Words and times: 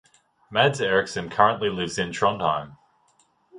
Mads 0.49 0.81
Eriksen 0.81 1.29
currently 1.29 1.69
lives 1.69 1.99
in 1.99 2.09
Trondheim. 2.09 2.75